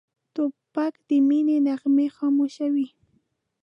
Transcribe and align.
توپک 0.35 0.93
د 1.07 1.09
مینې 1.27 1.57
نغمې 1.67 2.07
خاموشوي. 2.15 2.87